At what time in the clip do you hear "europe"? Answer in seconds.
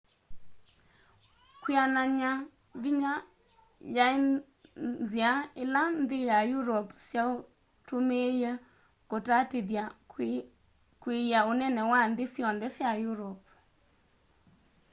6.55-6.91, 13.09-13.45